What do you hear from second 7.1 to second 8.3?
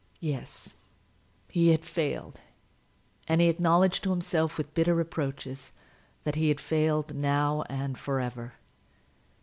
now and for